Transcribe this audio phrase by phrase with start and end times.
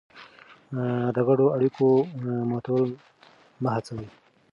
[1.15, 1.87] د ګډو اړیکو
[2.49, 2.89] ماتول
[3.61, 4.05] مه هڅوه.